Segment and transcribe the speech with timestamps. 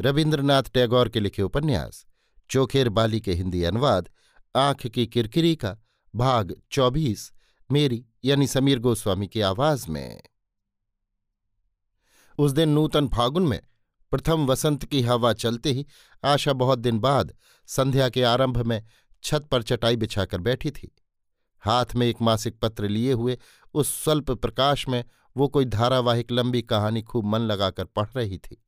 [0.00, 2.06] रविन्द्रनाथ टैगोर के लिखे उपन्यास,
[2.50, 4.08] चोखेर बाली के हिंदी अनुवाद,
[4.56, 5.76] आँख की किरकिरी का
[6.16, 7.32] भाग चौबीस,
[7.72, 10.22] मेरी यानी समीर गोस्वामी की आवाज़ में।
[12.38, 13.60] उस दिन नूतन फागुन में
[14.10, 15.86] प्रथम वसंत की हवा चलते ही
[16.24, 17.34] आशा बहुत दिन बाद
[17.66, 18.84] संध्या के आरंभ में
[19.24, 20.96] छत पर चटाई बिछाकर बैठी थी।
[21.60, 23.38] हाथ में एक मासिक पत्र लिए हुए
[23.74, 25.04] उस स्वल्प प्रकाश में
[25.36, 28.64] वो कोई धारावाहिक लंबी कहानी खूब मन लगाकर पढ़ रही थी।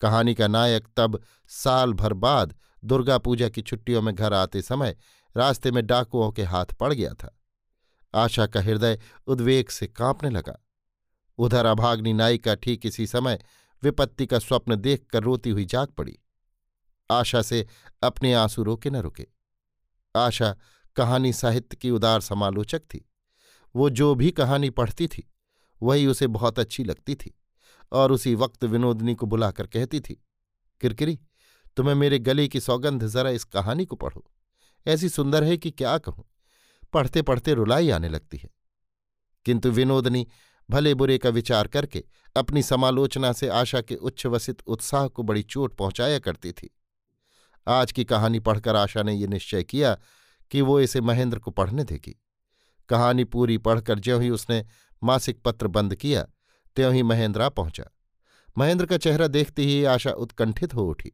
[0.00, 4.96] कहानी का नायक तब साल भर बाद दुर्गा पूजा की छुट्टियों में घर आते समय
[5.36, 7.40] रास्ते में डाकुओं के हाथ पड़ गया था।
[8.14, 10.64] आशा का हृदय उद्वेग से कांपने लगा।
[11.38, 13.44] उधर अभाग्नि नायिका ठीक इसी समय
[13.82, 16.18] विपत्ति का स्वप्न देखकर रोती हुई जाग पड़ी।
[17.10, 17.66] आशा से
[18.02, 19.26] अपने आँसू रोके न रुके।
[20.16, 20.56] आशा
[20.96, 23.10] कहानी साहित्य की उदार समालोचक थी।
[23.76, 25.30] वो जो भी कहानी पढ़ती थी,
[25.82, 27.39] वही उसे बहुत अच्छी लगती थी।
[27.92, 30.24] और उसी वक्त विनोदनी को बुलाकर कहती थी,
[30.80, 31.18] किरकिरी,
[31.76, 34.30] तुम्हें मेरे गले की सौगंध जरा इस कहानी को पढ़ो।
[34.86, 36.24] ऐसी सुंदर है कि क्या कहूँ?
[36.92, 38.50] पढ़ते पढ़ते रुलाई आने लगती है।
[39.44, 40.26] किंतु विनोदनी
[40.70, 42.04] भले बुरे का विचार करके
[42.36, 46.76] अपनी समालोचना से आशा के उच्छ्वसित उत्साह को बड़ी चोट पहुँचाया करती थी।
[47.68, 49.98] आज की कहानी पढ़कर आशा ने यह निश्चय किया
[50.50, 52.22] कि वो इसे महेंद्र को पढ़ने देगी।
[52.88, 54.66] कहानी पूरी पढ़कर ज्यों ही उसने
[55.04, 56.26] मासिक पत्र बंद किया
[56.76, 57.84] त्यों ही महेंद्र आ पहुँचा।
[58.58, 61.12] महेंद्र का चेहरा देखते ही आशा उत्कंठित हो उठी।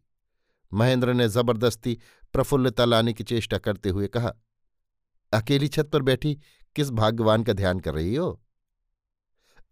[0.73, 1.99] महेंद्र ने ज़बरदस्ती
[2.33, 4.33] प्रफुल्लता लाने की चेष्टा करते हुए कहा,
[5.33, 6.35] अकेली छत पर बैठी
[6.77, 8.41] किस भाग्यवान का ध्यान कर रही हो?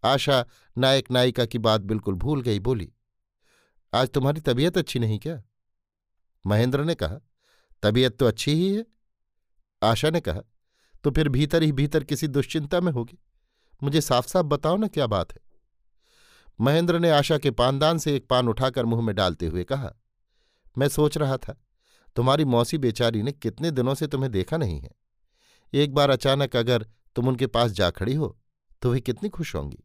[0.03, 0.45] आशा
[0.77, 2.91] नायक नायिका की बात बिल्कुल भूल गई, बोली,
[3.93, 5.41] आज तुम्हारी तबीयत अच्छी नहीं क्या?
[6.45, 7.19] महेंद्र ने कहा,
[7.83, 8.85] तबीयत तो अच्छी ही है।
[9.81, 10.41] आशा ने कहा
[11.03, 13.17] तो फिर भीतर ही भीतर किसी दुश्चिंता में होगी।
[13.83, 15.39] मुझे साफ़ साफ़ बताओ ना क्या बात है?
[16.59, 19.91] महेंद्र ने आशा के पानदान से एक पान उठाकर मुँह में डालते हुए कहा,
[20.77, 21.61] मैं सोच रहा था,
[22.15, 24.91] तुम्हारी मौसी बेचारी ने कितने दिनों से तुम्हें देखा नहीं है।
[25.73, 26.85] एक बार अचानक अगर
[27.15, 28.37] तुम उनके पास जा खड़ी हो
[28.81, 29.83] तो वे कितनी खुश होंगी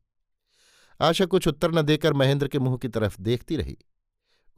[1.00, 3.76] आशा कुछ उत्तर न देकर महेंद्र के मुँह की तरफ़ देखती रही।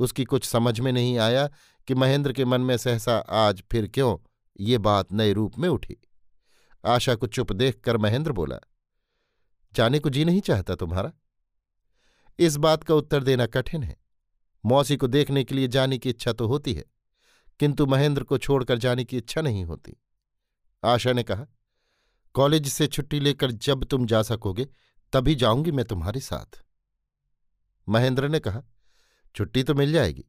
[0.00, 1.46] उसकी कुछ समझ में नहीं आया
[1.88, 4.16] कि महेंद्र के मन में सहसा, आज फिर क्यों
[4.60, 5.96] ये बात नए रूप में उठी
[6.84, 8.56] आशा को चुप देखकर महेंद्र बोला,
[9.74, 11.12] जाने को जी नहीं चाहता तुम्हारा?
[12.38, 13.96] इस बात का उत्तर देना कठिन है।
[14.64, 16.84] मौसी को देखने के लिए जाने की इच्छा तो होती है,
[17.60, 19.96] किंतु महेंद्र को छोड़कर जाने की इच्छा नहीं होती।
[20.82, 21.46] आशा ने कहा,
[22.34, 24.66] कॉलेज से छुट्टी लेकर जब तुम जा सकोगे,
[25.12, 26.62] तभी जाऊँगी मैं तुम्हारे साथ।
[27.86, 28.62] महेंद्र ने कहा,
[29.34, 30.24] छुट्टी तो मिल जाएगी,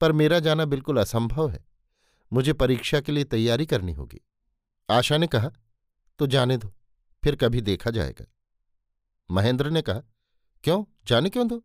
[0.00, 1.64] पर मेरा जाना बिल्कुल असंभव है।
[2.32, 4.20] मुझे परीक्षा के लिए तैयारी करनी होगी।
[4.88, 5.50] आशा ने कहा
[6.18, 6.72] तो जाने दो,
[7.22, 8.24] फिर कभी देखा जाएगा।
[9.30, 10.02] महेंद्र ने कहा
[10.64, 10.84] क्यों?
[11.06, 11.64] जाने क्यों दो?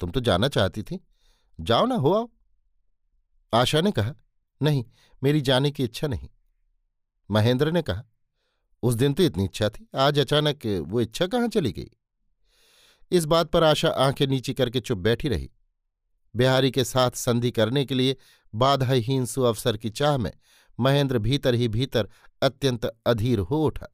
[0.00, 1.04] तुम तो जाना चाहती थी।
[1.60, 2.30] जाओ ना, हो आओ।
[3.54, 4.14] आशा ने कहा,
[4.62, 4.84] नहीं,
[5.22, 6.28] मेरी जाने की इच्छा नहीं।
[7.30, 8.04] महेंद्र ने कहा,
[8.82, 11.90] उस दिन तो इतनी इच्छा थी, आज अचानक वो इच्छा कहाँ चली गई?
[13.10, 15.50] इस बात पर आशा आँखें नीची करके चुप बैठी रही।
[16.36, 18.16] बिहारी के साथ संधि करने के लिए
[18.54, 20.32] बाधाहीन सुअवसर की चाह में
[20.80, 22.08] महेंद्र भीतर ही भीतर
[22.42, 23.86] अत्यंत अधीर हो उठा।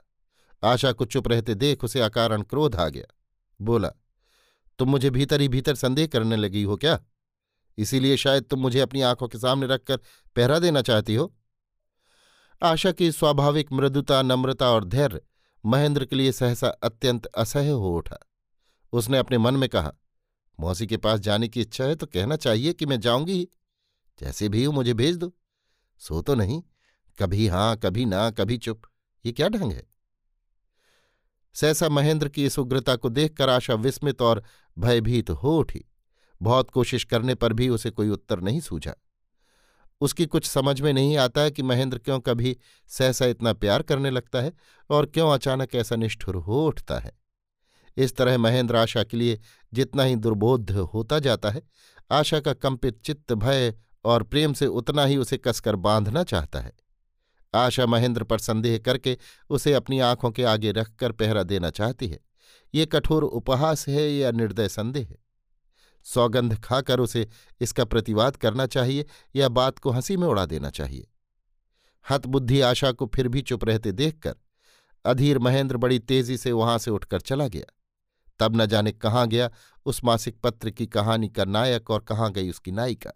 [0.65, 3.15] आशा को चुप रहते देख उसे अकारण क्रोध आ गया।
[3.63, 3.93] बोला
[4.81, 6.99] तुम मुझे भीतर ही भीतर संदेह करने लगी हो क्या?
[7.79, 9.97] इसीलिए शायद तुम मुझे अपनी आँखों के सामने रखकर
[10.37, 11.35] पहरा देना चाहती हो।
[12.63, 15.21] आशा की स्वाभाविक मृदुता, नम्रता और धैर्य
[15.67, 18.19] महेंद्र के लिए सहसा अत्यंत असह्य हो उठा।
[18.93, 19.93] उसने अपने मन में कहा,
[20.61, 23.49] मौसी के पास जाने की इच्छा है तो कहना चाहिए कि मैं जाऊँगी ही।
[24.21, 25.33] जैसे भी हूँ मुझे भेज दो।
[25.99, 26.63] सो तो नहीं।
[27.19, 28.83] कभी हाँ, कभी ना, कभी चुप।
[29.27, 29.87] ये क्या ढंग है?
[31.53, 34.43] सहसा महेंद्र की इस उग्रता को देखकर आशा विस्मित और
[34.79, 35.85] भयभीत हो उठी।
[36.43, 38.95] बहुत कोशिश करने पर भी उसे कोई उत्तर नहीं सूझा।
[40.01, 42.57] उसकी कुछ समझ में नहीं आता कि महेंद्र क्यों कभी
[42.89, 44.53] सहसा इतना प्यार करने लगता है
[44.91, 47.13] और क्यों अचानक ऐसा निष्ठुर हो उठता है।
[47.97, 49.41] इस तरह महेंद्र आशा के लिए
[49.75, 51.63] जितना ही दुर्बोध होता जाता है,
[52.11, 53.75] आशा का कंपित चित्त, भय
[54.05, 56.73] और प्रेम से उतना ही उसे कसकर बांधना चाहता है।
[57.55, 59.19] आशा महेंद्र पर संदेह करके
[59.51, 62.19] उसे अपनी आँखों के आगे रखकर पहरा देना चाहती है।
[62.75, 65.07] ये कठोर उपहास है या निर्दय संदेह?
[65.11, 65.19] है
[66.05, 67.29] सौगंध खाकर उसे
[67.61, 69.05] इसका प्रतिवाद करना चाहिए
[69.37, 71.07] या बात को हँसी में उड़ा देना चाहिए?
[72.11, 74.35] हतबुद्धि आशा को फिर भी चुप रहते देखकर
[75.05, 77.75] अधीर महेंद्र बड़ी तेज़ी से वहाँ से उठकर चला गया।
[78.39, 79.51] तब न जाने कहाँ गया
[79.85, 83.11] उस मासिक पत्र की कहानी का नायक और कहाँ गई उसकी नायिका।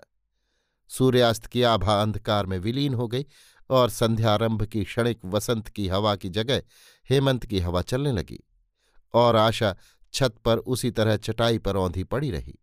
[0.88, 3.26] सूर्यास्त की आभा अंधकार में विलीन हो गई
[3.70, 6.62] और संध्यारंभ की क्षणिक वसंत की हवा की जगह
[7.10, 8.40] हेमंत की हवा चलने लगी
[9.14, 9.76] और आशा
[10.12, 12.58] छत पर उसी तरह चटाई पर औंधी पड़ी रही।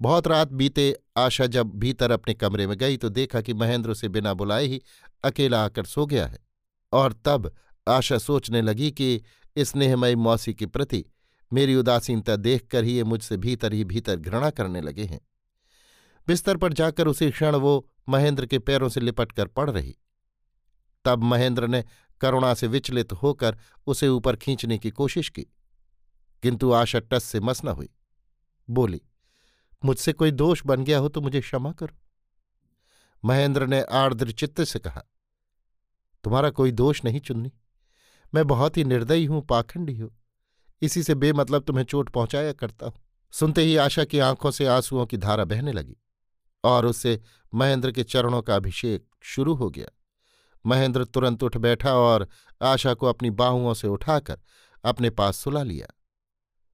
[0.00, 4.08] बहुत रात बीते, आशा जब भीतर अपने कमरे में गई तो देखा कि महेंद्र उसे
[4.08, 4.80] बिना बुलाए ही
[5.24, 6.38] अकेला आकर सो गया है
[6.92, 7.54] और तब
[7.88, 9.22] आशा सोचने लगी कि
[9.58, 11.04] स्नेहमयी मौसी के प्रति
[11.52, 15.20] मेरी उदासीनता देखकर ही ये मुझसे भीतर ही भीतर घृणा करने लगे हैं।
[16.28, 19.96] बिस्तर पर जाकर उसी क्षण वो महेंद्र के पैरों से लिपट कर पड़ रही।
[21.04, 21.84] तब महेंद्र ने
[22.20, 23.56] करुणा से विचलित होकर
[23.86, 25.42] उसे ऊपर खींचने की कोशिश की,
[26.42, 27.88] किंतु आशा टस से मस न हुई।
[28.68, 29.00] बोली,
[29.82, 31.96] मुझसे कोई दोष बन गया हो तो मुझे क्षमा करो।
[33.24, 35.02] महेंद्र ने आर्द्र चित्त से कहा,
[36.24, 37.52] तुम्हारा कोई दोष नहीं चुन्नी।
[38.32, 40.10] मैं बहुत ही निर्दयी हूँ, पाखंडी हूँ।
[40.82, 43.00] इसी से बेमतलब तुम्हें चोट पहुँचाया करता हूँ।
[43.32, 45.96] सुनते ही आशा की आँखों से आंसुओं की धारा बहने लगी।
[46.66, 47.20] और उससे
[47.54, 49.88] महेंद्र के चरणों का अभिषेक शुरू हो गया।
[50.66, 52.28] महेंद्र तुरंत उठ बैठा और
[52.62, 54.40] आशा को अपनी बाहुओं से उठाकर
[54.84, 55.86] अपने पास सुला लिया।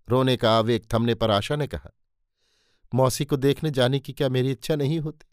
[0.09, 1.91] रोने का आवेग थमने पर आशा ने कहा,
[2.94, 5.27] मौसी को देखने जाने की क्या मेरी इच्छा नहीं होती?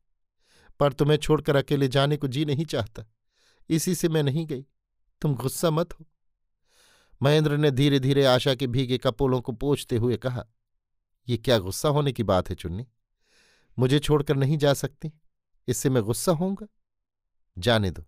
[0.79, 3.03] पर तुम्हें छोड़कर अकेले जाने को जी नहीं चाहता।
[3.69, 4.65] इसी से मैं नहीं गई।
[5.21, 6.05] तुम गुस्सा मत हो।
[7.21, 10.45] महेंद्र ने धीरे धीरे आशा के भीगे कपोलों को पोछते हुए कहा,
[11.27, 12.87] ये क्या गुस्सा होने की बात है चुन्नी?
[13.79, 15.11] मुझे छोड़कर नहीं जा सकती।
[15.67, 16.67] इससे मैं गुस्सा होऊँगा।
[17.57, 18.03] जाने दो।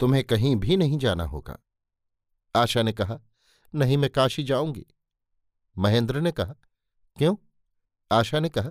[0.00, 1.58] तुम्हें कहीं भी नहीं जाना होगा।
[2.56, 3.20] आशा ने कहा,
[3.74, 4.86] नहीं, मैं काशी जाऊँगी।
[5.78, 6.54] महेंद्र ने कहा,
[7.16, 7.36] क्यों?
[8.12, 8.70] आशा ने कहा,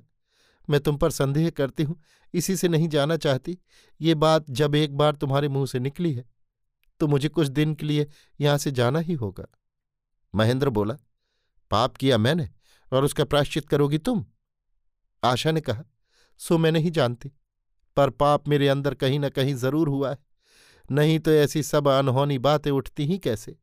[0.70, 2.02] मैं तुम पर संदेह करती हूँ।
[2.34, 3.58] इसी से नहीं जाना चाहती।
[4.02, 6.26] ये बात जब एक बार तुम्हारे मुँह से निकली है
[7.00, 8.08] तो मुझे कुछ दिन के लिए
[8.42, 9.46] यहाँ से जाना ही होगा।
[10.36, 10.98] महेंद्र बोला,
[11.72, 12.50] पाप किया मैंने
[12.94, 14.26] और उसका प्राश्चित करोगी तुम?
[15.24, 15.84] आशा ने कहा
[16.40, 17.32] सो मैं नहीं जानती।
[17.98, 20.18] पर पाप मेरे अंदर कहीं न कहीं ज़रूर हुआ है।
[20.90, 23.56] नहीं तो ऐसी सब अनहोनी बातें उठती ही कैसे?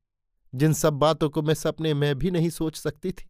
[0.52, 3.28] जिन सब बातों को मैं सपने में भी नहीं सोच सकती थी,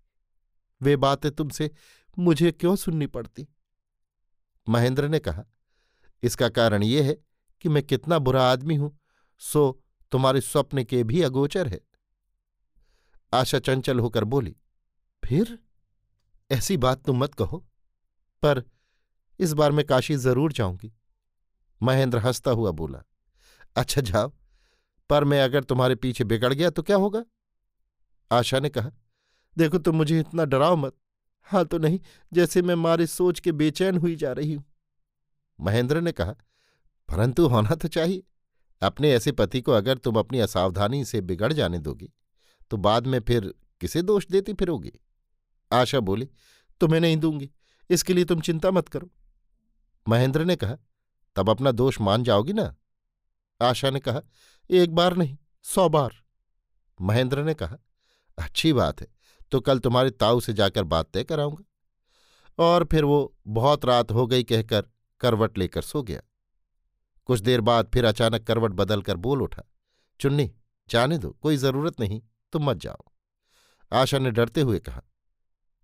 [0.81, 1.71] वे बातें तुमसे
[2.17, 3.47] मुझे क्यों सुननी पड़ती?
[4.67, 5.45] महेंद्र ने कहा,
[6.23, 7.17] इसका कारण ये है
[7.65, 8.99] कि मैं कितना बुरा आदमी हूँ,
[9.43, 11.81] सो तुम्हारे स्वप्न के भी अगोचर है।
[13.33, 14.57] आशा चंचल होकर बोली,
[15.23, 15.59] फिर
[16.51, 17.59] ऐसी बात तुम मत कहो।
[18.43, 18.63] पर
[19.41, 20.93] इस बार मैं काशी ज़रूर जाऊँगी।
[21.81, 23.03] महेंद्र हंसता हुआ बोला
[23.77, 24.33] अच्छा जाओ,
[25.11, 27.23] पर मैं अगर तुम्हारे पीछे बिगड़ गया तो क्या होगा?
[28.31, 28.91] आशा ने कहा,
[29.57, 30.95] देखो तुम मुझे इतना डराओ मत।
[31.47, 31.99] हाँ तो नहीं,
[32.33, 34.65] जैसे मैं मारे सोच के बेचैन हुई जा रही हूँ।
[35.59, 36.35] महेंद्र ने कहा,
[37.09, 38.23] परंतु होना तो चाहिए।
[38.83, 42.13] अपने ऐसे पति को अगर तुम अपनी असावधानी से बिगड़ जाने दोगी
[42.71, 44.93] तो बाद में फिर किसे दोष देती फिरोगी?
[45.71, 46.29] आशा बोली,
[46.81, 47.51] तुम्हें नहीं दूँगी,
[47.91, 49.11] इसके लिए तुम चिंता मत करो।
[50.07, 50.77] महेंद्र ने कहा,
[51.37, 52.75] तब अपना दोष मान जाओगी ना?
[53.61, 54.21] आशा ने कहा,
[54.71, 56.15] एक बार नहीं, सौ बार।
[57.01, 57.77] महेंद्र ने कहा,
[58.39, 59.09] अच्छी बात है
[59.53, 61.65] तो कल तुम्हारे ताऊ से जाकर बात तय कराऊँगा।
[62.59, 64.87] और फिर वो बहुत रात हो गई कहकर
[65.21, 66.21] करवट लेकर सो गया।
[67.29, 69.63] कुछ देर बाद फिर अचानक करवट बदलकर बोल उठा,
[70.21, 70.51] चुन्नी,
[70.91, 72.21] जाने दो, कोई ज़रूरत नहीं,
[72.53, 73.05] तुम मत जाओ।
[73.93, 75.03] आशा ने डरते हुए कहा,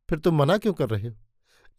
[0.09, 1.15] फिर तुम मना क्यों कर रहे हो?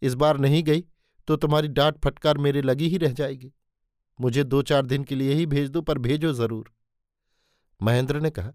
[0.02, 0.84] इस बार नहीं गई
[1.28, 3.52] तो तुम्हारी डांट फटकार मेरे लगी ही रह जाएगी।
[4.18, 6.72] मुझे दो चार दिन के लिए ही भेज दो, पर भेजो ज़रूर।
[7.80, 8.52] महेंद्र ने कहा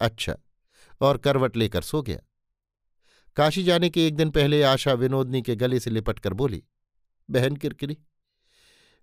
[0.00, 0.36] अच्छा।
[1.00, 2.18] और करवट लेकर सो गया।
[3.36, 6.62] काशी जाने के एक दिन पहले आशा विनोदनी के गले से लिपट कर बोली,
[7.28, 7.96] बहन किरकिरी,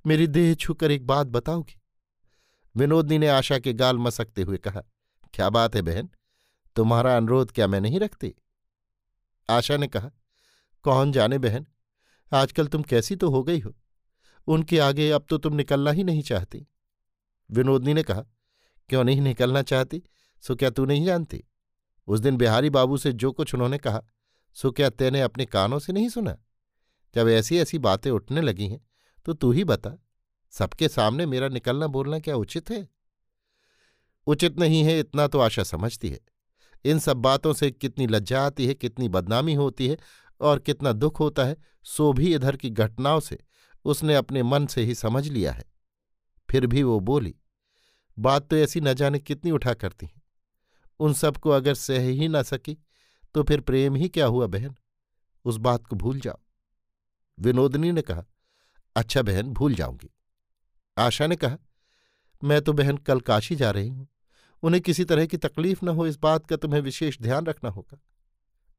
[0.06, 1.80] मेरी देह छूकर एक बात बताओगी?
[2.76, 4.82] विनोदनी ने आशा के गाल मसकते हुए कहा,
[5.34, 6.10] क्या बात है बहन?
[6.76, 8.34] तुम्हारा अनुरोध क्या मैं नहीं रखती?
[9.50, 10.12] आशा ने कहा,
[10.86, 11.66] कौन जाने बहन?
[12.32, 13.74] आजकल तुम कैसी तो हो गई हो।
[14.48, 16.68] उनके आगे अब तो तुम निकलना ही नहीं चाहती।
[17.52, 18.22] विनोदनी ने कहा,
[18.90, 20.04] क्यों नहीं निकलना चाहती?
[20.42, 21.44] सो क्या तू नहीं जानती?
[22.08, 24.02] उस दिन बिहारी बाबू से जो कुछ उन्होंने कहा,
[24.54, 26.38] सो क्या तेने अपने कानों से नहीं सुना?
[27.16, 28.82] जब ऐसी ऐसी बातें उठने लगी हैं
[29.26, 29.92] तो तू ही बता,
[30.52, 32.88] सबके सामने मेरा निकलना बोलना क्या उचित है?
[34.28, 36.20] उचित नहीं है, इतना तो आशा समझती है।
[36.86, 39.98] इन सब बातों से कितनी लज्जा आती है, कितनी बदनामी होती है
[40.42, 43.38] और कितना दुख होता है, सो भी इधर की घटनाओं से
[43.86, 45.64] उसने अपने मन से ही समझ लिया है।
[46.50, 47.36] फिर भी वो बोली,
[48.18, 50.22] बात तो ऐसी न जाने कितनी उठा करती हैं।
[51.00, 52.78] उन सबको अगर सह ही न सकी
[53.36, 54.76] तो फिर प्रेम ही क्या हुआ बहन?
[55.46, 56.40] उस बात को भूल जाओ।
[57.40, 58.24] विनोदनी ने कहा
[58.96, 60.10] अच्छा बहन, भूल जाऊँगी।
[60.98, 61.58] आशा ने कहा,
[62.44, 64.08] मैं तो बहन कल काशी जा रही हूँ।
[64.64, 68.00] उन्हें किसी तरह की तकलीफ़ न हो इस बात का तुम्हें विशेष ध्यान रखना होगा।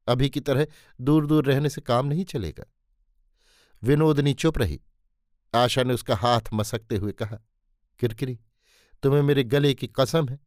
[0.07, 0.67] अभी की तरह
[1.01, 2.63] दूर दूर रहने से काम नहीं चलेगा।
[3.83, 4.81] विनोदनी चुप रही।
[5.55, 7.37] आशा ने उसका हाथ मसकते हुए कहा,
[7.99, 8.39] किरकिरी,
[9.03, 10.39] तुम्हें मेरे गले की कसम है।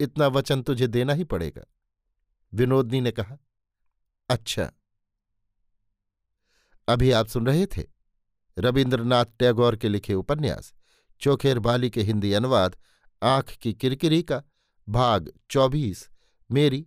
[0.00, 1.64] इतना वचन तुझे देना ही पड़ेगा।
[2.54, 3.36] विनोदनी ने कहा
[4.28, 4.72] अच्छा।
[6.88, 7.86] अभी आप सुन रहे थे
[8.58, 10.74] रविन्द्रनाथ टैगोर के लिखे उपन्यास,
[11.20, 12.76] चोखेर बाली के हिंदी अनुवाद,
[13.22, 14.42] आँख की किरकिरी का
[14.88, 16.10] भाग चौबीस,
[16.50, 16.86] मेरी